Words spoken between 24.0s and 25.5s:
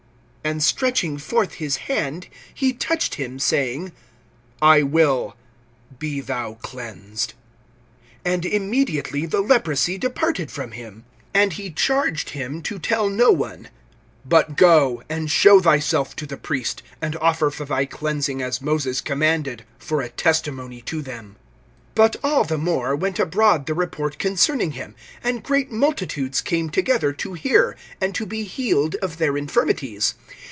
concerning him; and